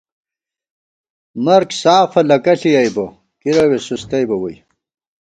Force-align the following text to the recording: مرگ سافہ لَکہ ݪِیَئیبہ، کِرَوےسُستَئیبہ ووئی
مرگ 1.45 1.69
سافہ 1.81 2.21
لَکہ 2.29 2.53
ݪِیَئیبہ، 2.59 3.05
کِرَوےسُستَئیبہ 3.41 4.35
ووئی 4.39 4.55